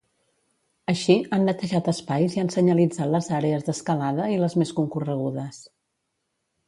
Així, 0.93 1.17
han 1.37 1.43
netejat 1.49 1.89
espais 1.93 2.37
i 2.37 2.41
han 2.43 2.49
senyalitzat 2.55 3.11
les 3.17 3.29
àrees 3.41 3.67
d'escalada 3.69 4.31
i 4.37 4.41
les 4.45 4.57
més 4.63 4.73
concorregudes. 4.81 5.61